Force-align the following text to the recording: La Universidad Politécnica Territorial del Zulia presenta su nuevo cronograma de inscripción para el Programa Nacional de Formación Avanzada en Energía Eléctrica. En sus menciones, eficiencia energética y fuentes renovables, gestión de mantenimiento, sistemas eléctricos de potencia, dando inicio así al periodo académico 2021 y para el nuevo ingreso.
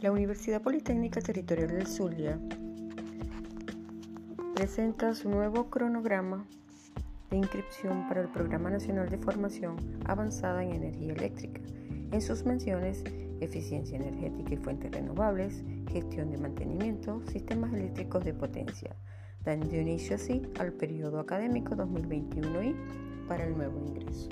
La 0.00 0.12
Universidad 0.12 0.62
Politécnica 0.62 1.20
Territorial 1.20 1.66
del 1.66 1.86
Zulia 1.88 2.38
presenta 4.54 5.12
su 5.12 5.28
nuevo 5.28 5.70
cronograma 5.70 6.46
de 7.30 7.38
inscripción 7.38 8.06
para 8.06 8.20
el 8.20 8.28
Programa 8.28 8.70
Nacional 8.70 9.08
de 9.08 9.18
Formación 9.18 9.76
Avanzada 10.04 10.62
en 10.62 10.74
Energía 10.74 11.14
Eléctrica. 11.14 11.60
En 12.12 12.22
sus 12.22 12.44
menciones, 12.44 13.02
eficiencia 13.40 13.96
energética 13.96 14.54
y 14.54 14.58
fuentes 14.58 14.92
renovables, 14.92 15.64
gestión 15.90 16.30
de 16.30 16.38
mantenimiento, 16.38 17.20
sistemas 17.26 17.72
eléctricos 17.72 18.24
de 18.24 18.34
potencia, 18.34 18.94
dando 19.42 19.74
inicio 19.74 20.14
así 20.14 20.42
al 20.60 20.74
periodo 20.74 21.18
académico 21.18 21.74
2021 21.74 22.62
y 22.62 22.76
para 23.26 23.44
el 23.44 23.56
nuevo 23.56 23.80
ingreso. 23.84 24.28